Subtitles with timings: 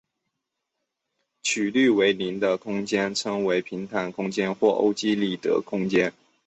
[1.43, 6.11] 曲率为零的空间称为平坦空间或欧几里得空间。